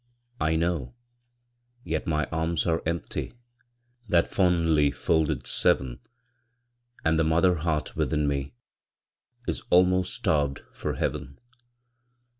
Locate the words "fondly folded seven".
4.27-5.99